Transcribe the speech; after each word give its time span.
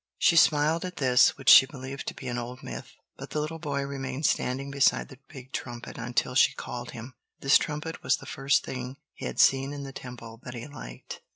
She 0.17 0.35
smiled 0.35 0.83
at 0.83 0.95
this, 0.95 1.37
which 1.37 1.47
she 1.49 1.67
believed 1.67 2.07
to 2.07 2.15
be 2.15 2.27
an 2.27 2.39
old 2.39 2.63
myth; 2.63 2.93
but 3.17 3.29
the 3.29 3.39
little 3.39 3.59
boy 3.59 3.83
remained 3.83 4.25
standing 4.25 4.71
beside 4.71 5.09
the 5.09 5.19
big 5.29 5.51
trumpet 5.51 5.99
until 5.99 6.33
she 6.33 6.53
called 6.55 6.89
him. 6.89 7.13
This 7.41 7.59
trumpet 7.59 8.01
was 8.01 8.17
the 8.17 8.25
first 8.25 8.63
thing 8.65 8.97
he 9.13 9.25
had 9.27 9.39
seen 9.39 9.71
in 9.73 9.83
the 9.83 9.93
Temple 9.93 10.39
that 10.43 10.55
he 10.55 10.65
liked. 10.65 11.21